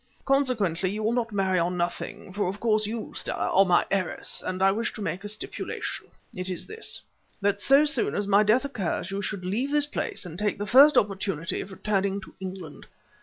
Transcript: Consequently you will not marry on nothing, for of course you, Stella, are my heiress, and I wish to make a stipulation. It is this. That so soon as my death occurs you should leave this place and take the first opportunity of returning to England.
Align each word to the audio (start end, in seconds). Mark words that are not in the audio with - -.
Consequently 0.25 0.89
you 0.89 1.03
will 1.03 1.11
not 1.11 1.31
marry 1.31 1.59
on 1.59 1.77
nothing, 1.77 2.33
for 2.33 2.47
of 2.47 2.59
course 2.59 2.87
you, 2.87 3.11
Stella, 3.15 3.51
are 3.53 3.65
my 3.65 3.85
heiress, 3.91 4.41
and 4.43 4.63
I 4.63 4.71
wish 4.71 4.91
to 4.93 5.01
make 5.03 5.23
a 5.23 5.29
stipulation. 5.29 6.07
It 6.35 6.49
is 6.49 6.65
this. 6.65 6.99
That 7.39 7.61
so 7.61 7.85
soon 7.85 8.15
as 8.15 8.25
my 8.25 8.41
death 8.41 8.65
occurs 8.65 9.11
you 9.11 9.21
should 9.21 9.45
leave 9.45 9.69
this 9.69 9.85
place 9.85 10.25
and 10.25 10.39
take 10.39 10.57
the 10.57 10.65
first 10.65 10.97
opportunity 10.97 11.61
of 11.61 11.71
returning 11.71 12.19
to 12.21 12.33
England. 12.39 12.87